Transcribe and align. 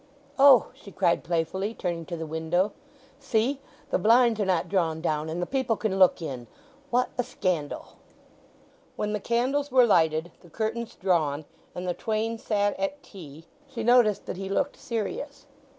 "Oh!" 0.39 0.69
she 0.73 0.91
cried 0.91 1.23
playfully, 1.23 1.75
turning 1.75 2.07
to 2.07 2.17
the 2.17 2.25
window. 2.25 2.73
"See—the 3.19 3.99
blinds 3.99 4.39
are 4.39 4.45
not 4.47 4.67
drawn 4.67 4.99
down, 4.99 5.29
and 5.29 5.39
the 5.39 5.45
people 5.45 5.77
can 5.77 5.99
look 5.99 6.23
in—what 6.23 7.11
a 7.19 7.23
scandal!" 7.23 7.97
When 8.95 9.13
the 9.13 9.19
candles 9.19 9.71
were 9.71 9.85
lighted, 9.85 10.31
the 10.39 10.49
curtains 10.49 10.95
drawn, 10.95 11.45
and 11.75 11.87
the 11.87 11.93
twain 11.93 12.39
sat 12.39 12.79
at 12.79 13.03
tea, 13.03 13.45
she 13.71 13.83
noticed 13.83 14.25
that 14.25 14.37
he 14.37 14.49
looked 14.49 14.75
serious. 14.75 15.45